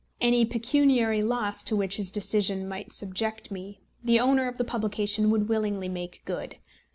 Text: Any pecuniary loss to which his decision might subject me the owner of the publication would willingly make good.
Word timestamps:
Any 0.19 0.45
pecuniary 0.45 1.21
loss 1.21 1.61
to 1.61 1.75
which 1.75 1.97
his 1.97 2.09
decision 2.09 2.67
might 2.67 2.91
subject 2.91 3.51
me 3.51 3.81
the 4.03 4.19
owner 4.19 4.47
of 4.47 4.57
the 4.57 4.63
publication 4.63 5.29
would 5.29 5.47
willingly 5.47 5.89
make 5.89 6.23
good. 6.25 6.57